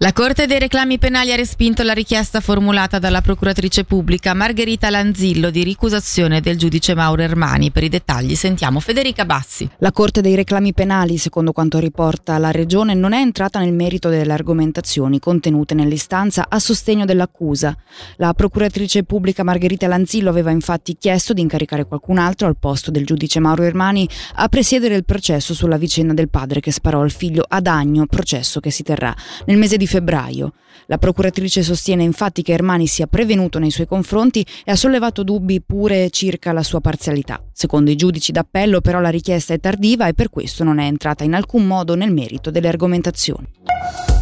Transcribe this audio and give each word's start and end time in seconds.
La 0.00 0.12
Corte 0.12 0.44
dei 0.44 0.58
reclami 0.58 0.98
penali 0.98 1.32
ha 1.32 1.36
respinto 1.36 1.82
la 1.82 1.94
richiesta 1.94 2.42
formulata 2.42 2.98
dalla 2.98 3.22
procuratrice 3.22 3.84
pubblica 3.84 4.34
Margherita 4.34 4.90
Lanzillo 4.90 5.48
di 5.48 5.64
ricusazione 5.64 6.42
del 6.42 6.58
giudice 6.58 6.94
Mauro 6.94 7.22
Ermani. 7.22 7.70
Per 7.70 7.82
i 7.82 7.88
dettagli 7.88 8.34
sentiamo 8.34 8.78
Federica 8.78 9.24
Bassi. 9.24 9.66
La 9.78 9.92
Corte 9.92 10.20
dei 10.20 10.34
reclami 10.34 10.74
penali, 10.74 11.16
secondo 11.16 11.52
quanto 11.52 11.78
riporta 11.78 12.36
la 12.36 12.50
Regione, 12.50 12.92
non 12.92 13.14
è 13.14 13.20
entrata 13.20 13.58
nel 13.58 13.72
merito 13.72 14.10
delle 14.10 14.34
argomentazioni 14.34 15.18
contenute 15.18 15.72
nell'istanza 15.72 16.44
a 16.46 16.58
sostegno 16.58 17.06
dell'accusa. 17.06 17.74
La 18.16 18.34
procuratrice 18.34 19.02
pubblica 19.02 19.44
Margherita 19.44 19.88
Lanzillo 19.88 20.28
aveva 20.28 20.50
infatti 20.50 20.98
chiesto 20.98 21.32
di 21.32 21.40
incaricare 21.40 21.86
qualcun 21.86 22.18
altro 22.18 22.48
al 22.48 22.58
posto 22.58 22.90
del 22.90 23.06
giudice 23.06 23.40
Mauro 23.40 23.62
Ermani 23.62 24.06
a 24.34 24.48
presiedere 24.48 24.94
il 24.94 25.06
processo 25.06 25.54
sulla 25.54 25.78
vicenda 25.78 26.12
del 26.12 26.28
padre 26.28 26.60
che 26.60 26.70
sparò 26.70 27.00
al 27.00 27.12
figlio 27.12 27.46
ad 27.48 27.66
Agno, 27.66 28.04
processo 28.04 28.60
che 28.60 28.70
si 28.70 28.82
terrà 28.82 29.16
nel 29.46 29.56
mese 29.56 29.78
di 29.78 29.84
di 29.86 29.92
febbraio. 29.96 30.52
La 30.86 30.98
procuratrice 30.98 31.62
sostiene 31.62 32.02
infatti 32.02 32.42
che 32.42 32.52
Ermani 32.52 32.86
sia 32.86 33.06
prevenuto 33.06 33.58
nei 33.58 33.70
suoi 33.70 33.86
confronti 33.86 34.46
e 34.64 34.70
ha 34.70 34.76
sollevato 34.76 35.22
dubbi 35.22 35.62
pure 35.62 36.10
circa 36.10 36.52
la 36.52 36.62
sua 36.62 36.80
parzialità. 36.80 37.42
Secondo 37.52 37.90
i 37.90 37.96
giudici 37.96 38.32
d'appello 38.32 38.80
però 38.80 39.00
la 39.00 39.08
richiesta 39.08 39.54
è 39.54 39.58
tardiva 39.58 40.06
e 40.06 40.14
per 40.14 40.28
questo 40.28 40.64
non 40.64 40.78
è 40.78 40.84
entrata 40.84 41.24
in 41.24 41.34
alcun 41.34 41.66
modo 41.66 41.94
nel 41.94 42.12
merito 42.12 42.50
delle 42.50 42.68
argomentazioni. 42.68 44.15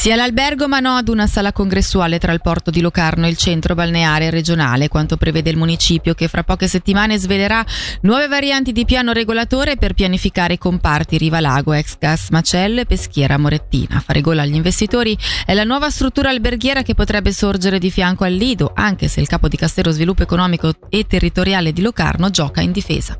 Sia 0.00 0.16
l'albergo 0.16 0.66
ma 0.66 0.80
no 0.80 0.92
ad 0.92 1.10
una 1.10 1.26
sala 1.26 1.52
congressuale 1.52 2.18
tra 2.18 2.32
il 2.32 2.40
porto 2.40 2.70
di 2.70 2.80
Locarno 2.80 3.26
e 3.26 3.28
il 3.28 3.36
centro 3.36 3.74
balneare 3.74 4.30
regionale, 4.30 4.88
quanto 4.88 5.18
prevede 5.18 5.50
il 5.50 5.58
municipio 5.58 6.14
che 6.14 6.26
fra 6.26 6.42
poche 6.42 6.68
settimane 6.68 7.18
svelerà 7.18 7.62
nuove 8.00 8.26
varianti 8.26 8.72
di 8.72 8.86
piano 8.86 9.12
regolatore 9.12 9.76
per 9.76 9.92
pianificare 9.92 10.54
i 10.54 10.58
comparti 10.58 11.18
Riva 11.18 11.40
Lago, 11.40 11.74
ex 11.74 11.98
gas 11.98 12.30
Macelle, 12.30 12.86
Peschiera, 12.86 13.36
Morettina. 13.36 14.00
Fare 14.00 14.22
gola 14.22 14.40
agli 14.40 14.54
investitori 14.54 15.14
è 15.44 15.52
la 15.52 15.64
nuova 15.64 15.90
struttura 15.90 16.30
alberghiera 16.30 16.80
che 16.80 16.94
potrebbe 16.94 17.30
sorgere 17.30 17.78
di 17.78 17.90
fianco 17.90 18.24
al 18.24 18.32
Lido, 18.32 18.72
anche 18.74 19.06
se 19.06 19.20
il 19.20 19.28
capo 19.28 19.48
di 19.48 19.58
Castero 19.58 19.90
Sviluppo 19.90 20.22
Economico 20.22 20.72
e 20.88 21.04
Territoriale 21.06 21.72
di 21.72 21.82
Locarno 21.82 22.30
gioca 22.30 22.62
in 22.62 22.72
difesa. 22.72 23.18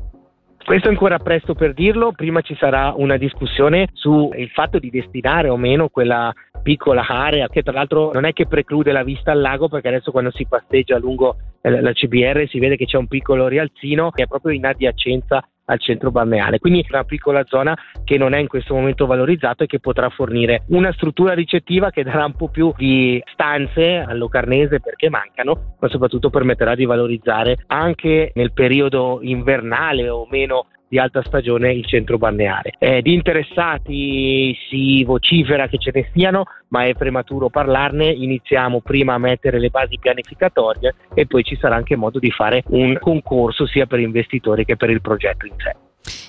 Questo 0.63 0.87
è 0.87 0.91
ancora 0.91 1.17
presto 1.17 1.53
per 1.53 1.73
dirlo, 1.73 2.11
prima 2.11 2.41
ci 2.41 2.55
sarà 2.57 2.93
una 2.95 3.17
discussione 3.17 3.89
sul 3.93 4.31
fatto 4.53 4.79
di 4.79 4.89
destinare 4.89 5.49
o 5.49 5.57
meno 5.57 5.89
quella 5.89 6.31
piccola 6.61 7.05
area 7.07 7.47
che 7.47 7.63
tra 7.63 7.73
l'altro 7.73 8.11
non 8.13 8.25
è 8.25 8.33
che 8.33 8.47
preclude 8.47 8.91
la 8.91 9.03
vista 9.03 9.31
al 9.31 9.41
lago 9.41 9.67
perché 9.67 9.87
adesso 9.87 10.11
quando 10.11 10.31
si 10.31 10.45
passeggia 10.45 10.97
lungo 10.97 11.37
eh, 11.61 11.81
la 11.81 11.93
CBR 11.93 12.47
si 12.47 12.59
vede 12.59 12.75
che 12.75 12.85
c'è 12.85 12.97
un 12.97 13.07
piccolo 13.07 13.47
rialzino 13.47 14.11
che 14.11 14.23
è 14.23 14.27
proprio 14.27 14.53
in 14.53 14.65
adiacenza 14.65 15.43
al 15.65 15.79
centro 15.79 16.11
balneare. 16.11 16.59
Quindi 16.59 16.85
una 16.89 17.03
piccola 17.03 17.43
zona 17.45 17.75
che 18.03 18.17
non 18.17 18.33
è 18.33 18.39
in 18.39 18.47
questo 18.47 18.73
momento 18.73 19.05
valorizzata 19.05 19.63
e 19.63 19.67
che 19.67 19.79
potrà 19.79 20.09
fornire 20.09 20.63
una 20.67 20.91
struttura 20.91 21.33
ricettiva 21.33 21.89
che 21.89 22.03
darà 22.03 22.25
un 22.25 22.33
po' 22.33 22.49
più 22.49 22.73
di 22.75 23.21
stanze 23.31 23.99
al 23.99 24.17
Locarnese 24.17 24.81
perché 24.81 25.09
mancano, 25.09 25.75
ma 25.79 25.87
soprattutto 25.87 26.29
permetterà 26.29 26.75
di 26.75 26.85
valorizzare 26.85 27.57
anche 27.67 28.31
nel 28.35 28.51
periodo 28.51 29.19
invernale 29.21 30.09
o 30.09 30.27
meno 30.29 30.67
di 30.91 30.99
alta 30.99 31.23
stagione 31.25 31.71
il 31.71 31.85
centro 31.85 32.17
balneare. 32.17 32.73
Eh, 32.77 33.01
di 33.01 33.13
interessati 33.13 34.53
si 34.67 35.05
vocifera 35.05 35.69
che 35.69 35.77
ce 35.77 35.91
ne 35.93 36.09
siano, 36.13 36.43
ma 36.67 36.85
è 36.85 36.93
prematuro 36.95 37.47
parlarne. 37.47 38.09
Iniziamo 38.09 38.81
prima 38.81 39.13
a 39.13 39.17
mettere 39.17 39.57
le 39.57 39.69
basi 39.69 39.97
pianificatorie 39.97 40.95
e 41.13 41.27
poi 41.27 41.43
ci 41.43 41.55
sarà 41.55 41.75
anche 41.75 41.95
modo 41.95 42.19
di 42.19 42.29
fare 42.29 42.63
un 42.71 42.97
concorso 42.99 43.65
sia 43.65 43.85
per 43.85 43.99
investitori 43.99 44.65
che 44.65 44.75
per 44.75 44.89
il 44.89 44.99
progetto 44.99 45.45
in 45.45 45.53
sé. 45.59 45.75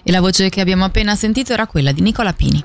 E 0.04 0.12
la 0.12 0.20
voce 0.20 0.48
che 0.48 0.60
abbiamo 0.60 0.84
appena 0.84 1.16
sentito 1.16 1.52
era 1.52 1.66
quella 1.66 1.90
di 1.90 2.00
Nicola 2.00 2.32
Pini. 2.32 2.62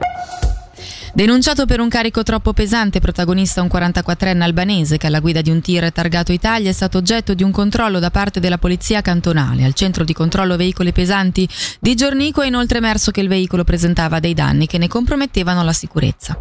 Denunciato 1.17 1.65
per 1.65 1.79
un 1.79 1.89
carico 1.89 2.21
troppo 2.21 2.53
pesante, 2.53 2.99
protagonista 2.99 3.63
un 3.63 3.69
44enne 3.73 4.41
albanese 4.41 4.97
che 4.97 5.07
alla 5.07 5.19
guida 5.19 5.41
di 5.41 5.49
un 5.49 5.61
tir 5.61 5.91
targato 5.91 6.31
Italia 6.31 6.69
è 6.69 6.73
stato 6.73 6.99
oggetto 6.99 7.33
di 7.33 7.41
un 7.41 7.49
controllo 7.49 7.97
da 7.97 8.11
parte 8.11 8.39
della 8.39 8.59
polizia 8.59 9.01
cantonale. 9.01 9.63
Al 9.63 9.73
centro 9.73 10.03
di 10.03 10.13
controllo 10.13 10.55
veicoli 10.57 10.91
pesanti 10.91 11.49
di 11.79 11.95
Giornico 11.95 12.43
è 12.43 12.45
inoltre 12.45 12.77
emerso 12.77 13.09
che 13.09 13.21
il 13.21 13.29
veicolo 13.29 13.63
presentava 13.63 14.19
dei 14.19 14.35
danni 14.35 14.67
che 14.67 14.77
ne 14.77 14.87
compromettevano 14.87 15.63
la 15.63 15.73
sicurezza. 15.73 16.37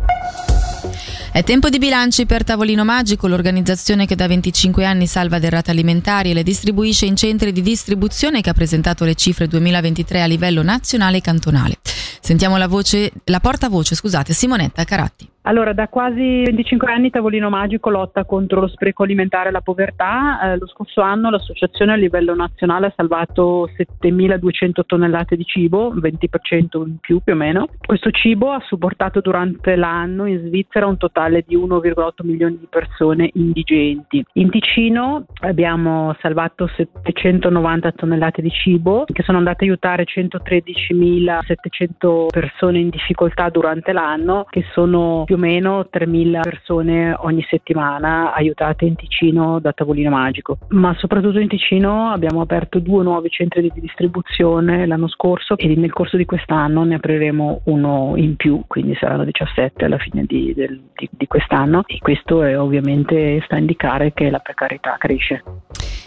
È 1.32 1.42
tempo 1.42 1.70
di 1.70 1.78
bilanci 1.78 2.26
per 2.26 2.44
Tavolino 2.44 2.84
Magico, 2.84 3.28
l'organizzazione 3.28 4.04
che 4.04 4.14
da 4.14 4.26
25 4.26 4.84
anni 4.84 5.06
salva 5.06 5.38
derrate 5.38 5.70
alimentari 5.70 6.32
e 6.32 6.34
le 6.34 6.42
distribuisce 6.42 7.06
in 7.06 7.16
centri 7.16 7.50
di 7.50 7.62
distribuzione 7.62 8.42
che 8.42 8.50
ha 8.50 8.54
presentato 8.54 9.06
le 9.06 9.14
cifre 9.14 9.48
2023 9.48 10.20
a 10.20 10.26
livello 10.26 10.62
nazionale 10.62 11.16
e 11.16 11.20
cantonale. 11.22 11.78
Sentiamo 12.26 12.56
la 12.56 12.66
voce, 12.66 13.12
la 13.26 13.38
portavoce, 13.38 13.94
scusate, 13.94 14.32
Simonetta 14.32 14.82
Caratti. 14.82 15.30
Allora, 15.46 15.72
da 15.72 15.88
quasi 15.88 16.42
25 16.42 16.90
anni 16.90 17.10
Tavolino 17.10 17.48
Magico 17.48 17.88
lotta 17.88 18.24
contro 18.24 18.58
lo 18.60 18.66
spreco 18.66 19.04
alimentare 19.04 19.50
e 19.50 19.52
la 19.52 19.60
povertà. 19.60 20.40
Eh, 20.40 20.58
lo 20.58 20.66
scorso 20.66 21.02
anno 21.02 21.30
l'associazione 21.30 21.92
a 21.92 21.96
livello 21.96 22.34
nazionale 22.34 22.86
ha 22.86 22.92
salvato 22.96 23.70
7.200 23.76 24.80
tonnellate 24.84 25.36
di 25.36 25.44
cibo, 25.44 25.94
20% 25.94 26.84
in 26.84 26.96
più 26.98 27.20
più 27.20 27.32
o 27.32 27.36
meno. 27.36 27.68
Questo 27.78 28.10
cibo 28.10 28.50
ha 28.50 28.60
supportato 28.66 29.20
durante 29.20 29.76
l'anno 29.76 30.26
in 30.26 30.46
Svizzera 30.46 30.86
un 30.86 30.96
totale 30.96 31.44
di 31.46 31.56
1,8 31.56 32.24
milioni 32.24 32.58
di 32.58 32.66
persone 32.68 33.30
indigenti. 33.34 34.24
In 34.34 34.50
Ticino 34.50 35.26
abbiamo 35.42 36.12
salvato 36.20 36.68
790 37.04 37.92
tonnellate 37.92 38.42
di 38.42 38.50
cibo 38.50 39.04
che 39.06 39.22
sono 39.22 39.38
andate 39.38 39.64
a 39.64 39.68
aiutare 39.68 40.02
113.700 40.04 42.26
persone 42.26 42.80
in 42.80 42.88
difficoltà 42.88 43.48
durante 43.48 43.92
l'anno 43.92 44.44
che 44.50 44.64
sono 44.72 45.22
più 45.24 45.35
o 45.36 45.38
meno 45.38 45.86
3.000 45.92 46.40
persone 46.40 47.14
ogni 47.18 47.46
settimana 47.48 48.34
aiutate 48.34 48.84
in 48.84 48.96
Ticino 48.96 49.60
da 49.60 49.72
Tavolino 49.72 50.10
Magico, 50.10 50.58
ma 50.70 50.94
soprattutto 50.98 51.38
in 51.38 51.48
Ticino 51.48 52.10
abbiamo 52.10 52.40
aperto 52.40 52.80
due 52.80 53.04
nuovi 53.04 53.28
centri 53.30 53.70
di 53.72 53.80
distribuzione 53.80 54.86
l'anno 54.86 55.08
scorso 55.08 55.56
e 55.56 55.74
nel 55.76 55.92
corso 55.92 56.16
di 56.16 56.24
quest'anno 56.24 56.84
ne 56.84 56.96
apriremo 56.96 57.60
uno 57.64 58.14
in 58.16 58.36
più, 58.36 58.64
quindi 58.66 58.96
saranno 58.98 59.24
17 59.24 59.84
alla 59.84 59.98
fine 59.98 60.24
di, 60.26 60.52
del, 60.54 60.80
di, 60.94 61.08
di 61.10 61.26
quest'anno 61.26 61.82
e 61.86 61.98
questo 62.00 62.42
è 62.42 62.58
ovviamente 62.58 63.40
sta 63.44 63.56
a 63.56 63.58
indicare 63.58 64.12
che 64.12 64.30
la 64.30 64.38
precarietà 64.38 64.96
cresce. 64.98 65.42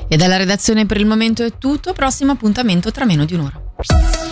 E 0.07 0.17
dalla 0.17 0.37
redazione 0.37 0.85
per 0.85 0.97
il 0.97 1.05
momento 1.05 1.43
è 1.43 1.51
tutto, 1.57 1.93
prossimo 1.93 2.31
appuntamento 2.31 2.91
tra 2.91 3.05
meno 3.05 3.25
di 3.25 3.35
un'ora. 3.35 4.28